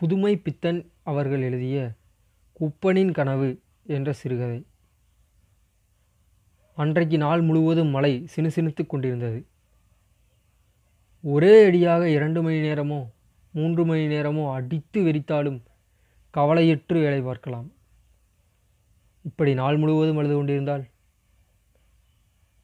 புதுமை 0.00 0.36
பித்தன் 0.36 0.90
அவர்கள் 1.02 1.40
எழுதிய 1.40 1.92
குப்பனின் 2.60 3.12
கனவு 3.12 3.62
என்ற 3.86 4.12
சிறுகதை. 4.12 4.66
அன்றைக்கு 6.74 7.18
நாள் 7.18 7.40
முழுவதும் 7.40 7.88
மழை 7.88 8.28
சினுசினுத்துக் 8.36 8.86
கொண்டிருந்தது. 8.86 9.46
ஒரே 11.22 11.64
அடியாக 11.64 12.08
இரண்டு 12.08 12.42
மணி 12.42 12.60
நேரமோ 12.60 13.10
மூன்று 13.52 13.84
மணி 13.84 14.06
நேரமோ 14.06 14.52
அடித்து 14.52 15.02
வெறித்தாலும் 15.02 15.62
கவலையற்று 16.34 16.92
வேலை 16.92 17.20
பார்க்கலாம். 17.20 17.72
இப்படி 19.22 19.54
நாள் 19.54 19.76
முழுவதும் 19.76 20.16
அழுது 20.16 20.34
கொண்டிருந்தால் 20.34 20.84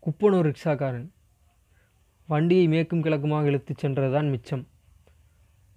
குப்பன் 0.06 0.38
ஒரு 0.38 0.52
ரிக்ஷாக்காரன் 0.52 1.08
வண்டியை 2.26 2.68
மேற்கும் 2.68 3.02
கிழக்குமாக 3.02 3.44
இழுத்துச் 3.44 3.78
சென்றதுதான் 3.78 4.30
மிச்சம். 4.30 4.68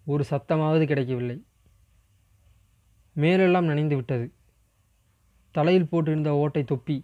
ஒரு 0.05 0.23
சத்தமாவது 0.29 0.85
கிடைக்கவில்லை. 0.85 1.43
மேலெல்லாம் 3.19 3.65
நனைந்து 3.65 3.95
விட்டது. 3.95 4.31
தலையில் 5.51 5.87
போட்டிருந்த 5.91 6.27
ஓட்டை 6.27 6.63
தொப்பி. 6.63 6.97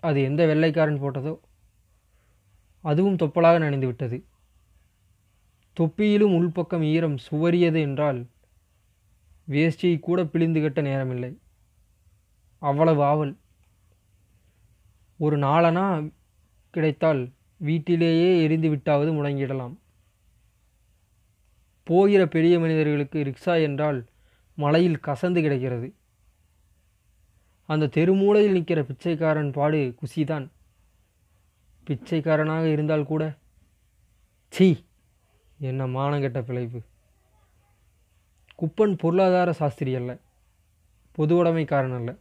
அது 0.00 0.22
எந்த 0.22 0.46
வெள்ளைக்காரன் 0.46 1.02
போட்டதோ 1.02 1.34
அதுவும் 2.84 3.16
தொப்பலாக 3.16 3.58
நனைந்து 3.58 3.86
விட்டது. 3.86 4.24
தொப்பியிலும் 5.80 6.34
உள்பக்கம் 6.38 6.82
ஈரம் 6.82 7.18
சுவரியது 7.30 7.80
என்றால் 7.80 8.20
வேஷ்டியை 9.48 10.00
கூட 10.00 10.24
பிழிந்து 10.24 10.60
கட்ட 10.60 10.82
நேரமில்லை. 10.82 11.36
அவ்வளவு 12.58 13.02
ஆவல். 13.02 13.36
ஒரு 15.18 15.38
நாளனா 15.38 16.12
கிடைத்தால் 16.70 17.22
வீட்டிலேயே 17.56 18.42
எரிந்து 18.42 18.68
விட்டாவது 18.68 19.10
முடங்கிடலாம். 19.12 19.74
போகிற 21.82 22.26
பெரிய 22.26 22.58
மனிதர்களுக்கு 22.58 23.18
ரிக்ஷா 23.24 23.62
என்றால் 23.62 24.00
மலையில் 24.62 25.00
கசந்து 25.02 25.40
கிடக்கிறது. 25.40 25.94
அந்த 27.66 27.86
தெருமூலையில் 27.86 28.50
நிற்கிற 28.50 28.82
பிச்சைக்காரன் 28.82 29.50
பாடு 29.50 29.94
குசிதான். 30.00 30.48
பிச்சைக்காரனாக 31.86 32.64
இருந்தால் 32.64 33.06
கூட 33.06 33.34
சீ 34.48 34.84
என்ன 35.58 35.86
மானங்கெட்ட 35.86 36.42
பிழைப்பு. 36.42 36.80
குப்பன் 38.60 38.98
பொருளாதார 38.98 39.52
சாஸ்திரி 39.52 39.94
அல்ல 39.94 40.16
பொதுவுடைமைக்காரன் 41.18 41.94
அல்ல. 41.94 42.14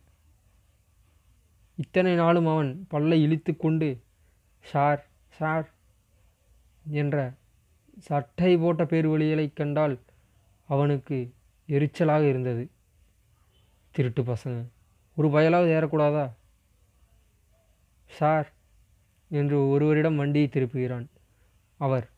இத்தனை 1.75 2.15
நாளும் 2.15 2.47
அவன் 2.47 2.85
பல்லை 2.89 3.21
இழித்து 3.21 3.57
கொண்டு 3.57 4.01
ஷார் 4.73 5.03
ஷார் 5.39 5.69
என்ற 6.89 7.33
சட்டை 7.99 8.57
போட்ட 8.57 8.85
பேர் 8.85 9.07
வழிகளைக் 9.07 9.55
கண்டால் 9.55 9.99
அவனுக்கு 10.67 11.33
எரிச்சலாக 11.71 12.29
இருந்தது. 12.29 12.69
திருட்டு 13.91 14.21
பசங்க. 14.21 14.67
ஒரு 15.15 15.27
பயலாவது 15.27 15.71
ஏறக்கூடாதா? 15.71 16.31
சார் 18.07 18.53
என்று 19.29 19.69
ஒருவரிடம் 19.69 20.15
வண்டியை 20.15 20.49
திருப்புகிறான். 20.51 21.07
அவர் 21.77 22.09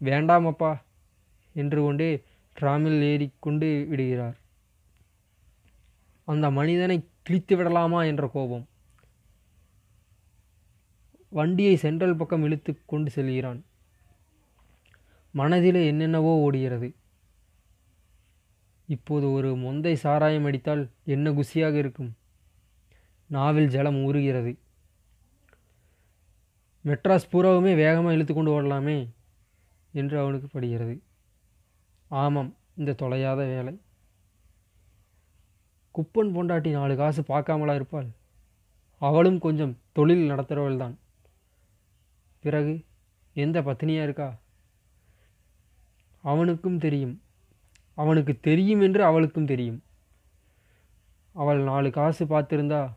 வேண்டாமப்பா 0.00 0.84
என்று 1.54 1.82
கொண்டே 1.82 2.22
டிராமில் 2.54 3.02
ஏறிக்கொண்டு 3.02 3.86
விடுகிறார். 3.88 4.38
அந்த 6.24 6.50
மனிதனை 6.50 7.08
கிழித்து 7.22 7.56
விடலாமா 7.56 8.04
என்ற 8.04 8.30
கோபம். 8.32 8.68
வண்டியை 11.28 11.76
சென்ட்ரல் 11.76 12.16
பக்கம் 12.16 12.42
இழுத்து 12.42 12.78
கொண்டு 12.86 13.10
செல்கிறான். 13.10 13.64
மனதிலே 15.30 15.86
என்னென்னவோ 15.86 16.36
ஓடுகிறது. 16.36 16.94
இப்போது 18.94 19.32
ஒரு 19.32 19.50
மொந்தை 19.54 19.92
சாராயம் 19.94 20.44
அடித்தால் 20.44 20.90
என்ன 21.04 21.30
குசியாக 21.30 21.74
இருக்கும்? 21.74 22.16
நாவில் 23.26 23.68
ஜலம் 23.68 23.96
ஊறுகிறது. 23.96 24.52
மெட்ராஸ் 26.84 27.30
பூராவுமே 27.32 27.74
வேகமாக 27.74 28.14
இழுத்து 28.14 28.34
கொண்டு 28.34 28.50
ஓடலாமே 28.50 28.96
என்று 29.92 30.18
அவனுக்கு 30.18 30.46
படுகிறது. 30.46 31.02
ஆமாம் 32.08 32.50
இந்த 32.76 32.94
தொலையாத 33.02 33.36
வேலை. 33.36 33.74
குப்பன் 35.94 36.34
பொண்டாட்டி 36.34 36.70
நாலு 36.70 36.96
காசு 36.96 37.22
பார்க்காமலா 37.22 37.74
இருப்பாள்? 37.74 38.08
அவளும் 38.98 39.38
கொஞ்சம் 39.38 39.78
தொழில் 39.92 40.30
நடத்துகிறவள் 40.30 40.76
தான். 40.76 40.98
பிறகு 42.38 42.84
எந்த 43.32 43.60
பத்தினியாக 43.62 44.02
இருக்கா? 44.02 44.28
அவனுக்கும் 46.24 46.78
தெரியும். 46.78 47.22
அவனுக்கு 47.94 48.40
தெரியும் 48.40 48.80
என்று 48.80 49.04
அவளுக்கும் 49.04 49.46
தெரியும். 49.46 49.82
அவள் 51.32 51.58
நாலு 51.58 51.90
காசு 51.90 52.24
பார்த்துருந்தா 52.24 52.92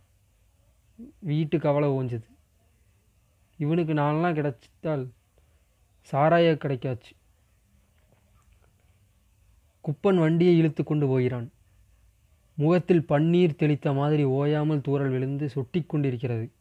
வீட்டுக்கு 1.20 1.70
அவளை 1.70 1.90
ஓஞ்சது. 1.90 2.26
இவனுக்கு 3.58 3.94
நாலெலாம் 3.94 4.38
கிடைச்சிட்டால் 4.38 5.10
சாராய 6.12 6.56
கிடைக்காச்சு. 6.56 7.12
குப்பன் 9.84 10.20
வண்டியை 10.20 10.58
இழுத்து 10.58 10.84
கொண்டு 10.84 11.08
போகிறான். 11.08 11.52
முகத்தில் 12.56 13.06
பன்னீர் 13.10 13.56
தெளித்த 13.56 13.94
மாதிரி 13.94 14.24
ஓயாமல் 14.24 14.80
தூறல் 14.80 15.10
விழுந்து 15.10 15.50
சொட்டி 15.56 15.86
கொண்டிருக்கிறது. 15.86 16.52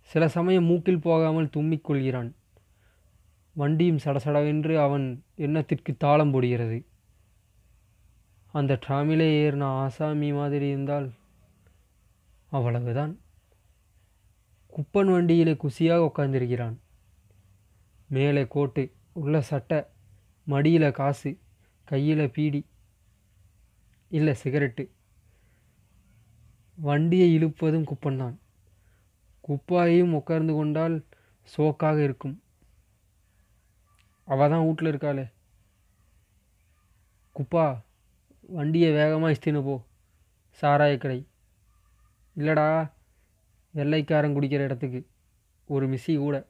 சில 0.00 0.28
சமயம் 0.28 0.64
மூக்கில் 0.64 1.00
போகாமல் 1.00 1.46
தும்மிக் 1.46 1.84
கொள்கிறான். 1.84 2.34
வண்டியும் 3.60 4.02
சடசடவென்று 4.04 4.74
அவன் 4.86 5.06
எண்ணத்திற்கு 5.46 5.92
தாளம் 5.96 6.30
போடுகிறது. 6.30 6.78
அந்த 8.58 8.78
ட்ராமிலே 8.86 9.26
ஏறின 9.42 9.64
ஆசாமி 9.82 10.28
மாதிரி 10.32 10.66
இருந்தால் 10.68 11.08
அவ்வளவுதான். 12.50 13.12
குப்பன் 14.74 15.10
வண்டியிலே 15.14 15.54
குசியாக 15.62 16.06
உட்கார்ந்திருக்கிறான். 16.08 16.76
மேலே 18.08 18.42
கோட்டு 18.54 18.84
உள்ள 19.12 19.40
சட்டை 19.50 19.80
மடியில் 20.44 20.96
காசு 20.98 21.30
கையில் 21.90 22.30
பீடி 22.30 22.60
இல்லை 24.10 24.34
சிகரெட்டு. 24.42 24.84
வண்டியை 26.78 27.28
இழுப்பதும் 27.38 27.88
குப்பன் 27.90 28.20
தான் 28.22 28.36
குப்பாயும் 29.48 30.12
உட்கார்ந்து 30.12 30.52
கொண்டால் 30.52 30.96
சோக்காக 31.56 31.98
இருக்கும். 32.02 32.36
அவள் 34.30 34.50
தான் 34.50 34.64
வீட்டில் 34.64 34.94
இருக்காளே. 34.94 35.32
குப்பா 37.34 37.82
வண்டியை 38.46 38.92
வேகமாக 38.92 39.32
இஸ்தின்னு 39.32 39.62
போ. 39.62 39.84
சாராய 40.62 40.98
கடை. 40.98 41.26
இல்லைடா 42.36 42.90
வெள்ளைக்காரன் 43.70 44.36
குடிக்கிற 44.36 44.64
இடத்துக்கு. 44.64 45.06
ஒரு 45.66 45.88
மிஸ்ஸி 45.88 46.16
கூட. 46.16 46.48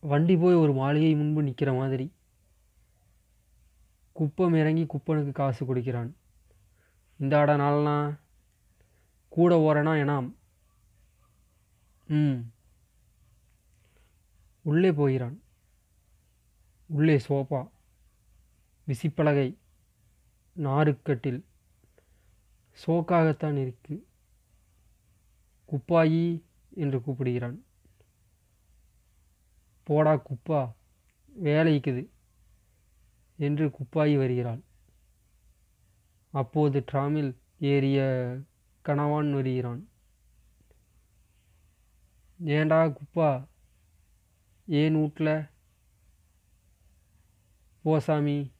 வண்டி 0.00 0.36
போய் 0.36 0.54
ஒரு 0.54 0.72
மாளிகை 0.72 1.14
முன்பு 1.14 1.42
நிற்கிற 1.42 1.72
மாதிரி. 1.72 2.12
குப்பம் 4.12 4.54
இறங்கி 4.54 4.86
குப்பனுக்கு 4.86 5.32
காசு 5.32 5.66
கொடுக்கிறான். 5.66 6.16
இந்த 7.18 7.38
ஆட 7.38 7.56
நாள்னா. 7.56 8.18
கூட 9.28 9.56
ஓரனா 9.56 9.86
எனாம். 9.86 10.34
ம். 12.06 12.52
உள்ளே 14.62 14.92
போகிறான். 14.92 15.42
உள்ளே 16.86 17.16
சோபா 17.28 17.70
விசிப்பலகை 18.86 19.56
நாருக்கட்டில். 20.56 21.44
சோக்காகத்தான் 22.86 23.56
இருக்கு. 23.56 24.06
குப்பாயி 25.72 26.42
என்று 26.70 26.98
கூப்பிடுகிறான். 26.98 27.56
போடா 29.82 30.22
குப்பா 30.22 30.72
வேலைக்குது 31.42 32.08
என்று 33.36 33.66
குப்பாயி 33.66 34.16
வருகிறாள். 34.16 34.60
அப்போது 36.30 36.84
ட்ராமில் 36.92 37.34
ஏறிய 37.58 38.00
கணவான் 38.84 39.32
வருகிறான். 39.32 39.88
ஏண்டா 42.44 42.86
குப்பா 42.86 43.48
ஏன் 44.66 45.00
வீட்ல? 45.00 45.50
போ 47.82 48.00
சாமி 48.00 48.52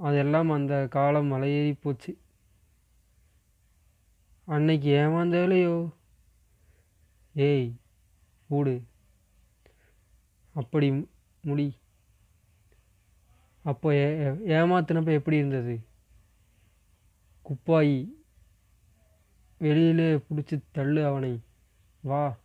அதெல்லாம் 0.00 0.50
அந்த 0.50 0.88
காலம் 0.88 1.32
மலையேறி 1.32 1.76
போச்சு. 1.80 2.18
அன்னைக்கு 4.44 4.88
ஏமாந்தாலையோ 4.88 5.94
ஏய் 7.34 7.76
ஊடு 8.50 8.82
அப்படி 10.52 11.08
முடி. 11.40 11.74
அப்போ 13.62 13.94
ஏ 13.94 14.28
ஏமாத்தினப்ப 14.30 15.12
எப்படி 15.12 15.36
இருந்தது? 15.36 15.86
குப்பாயி 17.44 18.12
வெளியிலே 19.58 20.16
பிடிச்சி 20.16 20.62
தள்ளு 20.70 21.06
அவனை. 21.06 21.42
வா. 22.00 22.38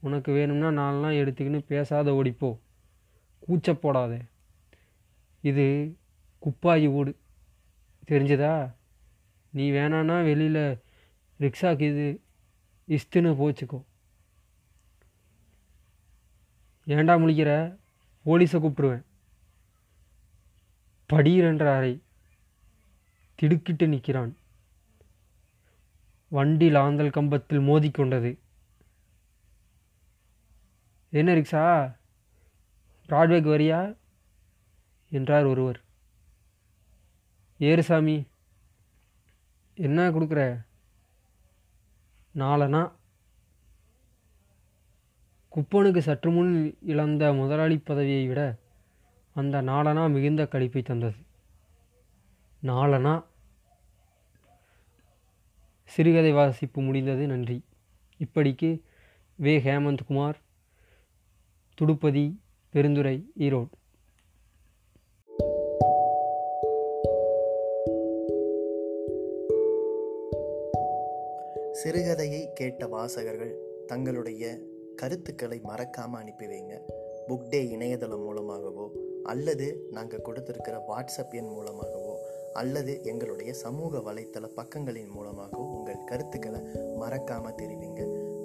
உனக்கு 0.00 0.32
வேணும்னா 0.32 0.68
நான்லாம் 0.68 1.12
எடுத்துக்கின்னு 1.12 1.58
பேசாத 1.58 2.10
ஓடிப்போ. 2.10 2.58
கூச்ச 3.48 3.72
போடாத. 3.72 4.20
இது 5.40 5.96
குப்பாயி 6.42 6.88
ஓடு 6.88 7.16
தெரிஞ்சதா? 8.08 8.74
நீ 9.50 9.70
வேணான்னா 9.70 10.24
வெளியில் 10.24 10.78
ரிக்ஷாக்கு 11.40 11.80
இது 11.80 12.20
இஸ்துன்னு 12.88 13.34
போச்சுக்கோ. 13.40 13.82
ஏண்டா 16.84 17.16
முழிக்கிற? 17.16 17.76
போலீஸை 18.26 18.58
கூப்பிடுவேன். 18.60 19.02
படீரென்ற 21.12 21.76
அறை. 21.76 22.02
திடுக்கிட்டு 23.34 23.88
நிற்கிறான் 23.88 24.36
வண்டி 26.28 26.70
லாந்தல் 26.70 27.10
கம்பத்தில் 27.10 27.58
மோதிக்கொண்டது. 27.58 28.38
என்ன 31.10 31.34
ரிக்ஷா? 31.34 31.96
பிராட்வேக்கு 33.08 33.48
வரியா? 33.48 33.96
என்றார் 35.10 35.44
ஒருவர். 35.44 35.80
ஏறு 37.58 37.82
சாமி 37.82 38.26
என்ன 39.74 40.10
கொடுக்குற? 40.10 40.66
நாலனா 42.34 42.92
குப்பனுக்கு 45.48 46.02
சற்று 46.02 46.30
முன் 46.30 46.78
இழந்த 46.80 47.32
முதலாளி 47.32 47.78
பதவியை 47.78 48.28
விட 48.28 48.58
அந்த 49.34 49.62
நாலனா 49.62 50.10
மிகுந்த 50.10 50.44
கழிப்பை 50.44 50.82
தந்தது. 50.82 51.16
நாலனா 52.62 53.24
சிறுகதை 55.84 56.32
வாசிப்பு 56.32 56.82
முடிந்தது. 56.82 57.26
நன்றி. 57.26 57.64
இப்படிக்கு 58.18 58.82
வே. 59.34 59.58
ஹேமந்த் 59.58 60.04
குமார் 60.06 60.46
துடுப்பதி 61.80 62.34
பெருந்துறை 62.72 63.22
ஈரோடு. 63.38 63.68
சிறுகதையை 71.84 72.52
கேட்ட 72.52 72.86
வாசகர்கள் 72.86 73.58
தங்களுடைய 73.86 74.58
கருத்துக்களை 74.96 75.60
மறக்காமல் 75.62 76.20
அனுப்பி 76.20 76.46
வைங்க. 76.46 76.80
புக் 77.28 77.48
டே 77.48 77.68
இணையதளம் 77.68 78.22
மூலமாகவோ 78.22 78.90
அல்லது 79.22 79.88
நாங்கள் 79.90 80.22
கொடுத்துருக்கிற 80.24 80.80
வாட்ஸ்அப் 80.88 81.30
எண் 81.30 81.46
மூலமாகவோ 81.46 82.18
அல்லது 82.52 83.02
எங்களுடைய 83.02 83.52
சமூக 83.52 83.98
வலைத்தள 83.98 84.46
பக்கங்களின் 84.56 85.10
மூலமாகவோ 85.10 85.64
உங்கள் 85.64 86.04
கருத்துக்களை 86.06 86.60
மறக்காமல் 86.96 87.54
தெரிவிங்க. 87.54 88.27